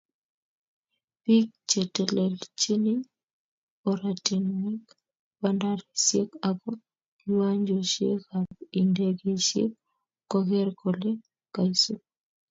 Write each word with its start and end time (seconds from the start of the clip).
Biik 1.23 1.49
chetelelchini 1.69 2.93
oratinweek, 3.89 4.85
bandarisyek 5.41 6.29
ako 6.49 6.69
kiwanjosyekab 7.17 8.49
indegeisyek 8.81 9.71
koger 10.31 10.67
kole 10.81 11.11
kaisup 11.53 12.01